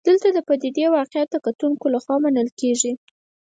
[0.07, 2.91] دلته د پدیدې واقعیت د کتونکو لخوا منل کېږي.